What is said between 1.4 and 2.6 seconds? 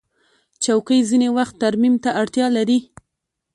ترمیم ته اړتیا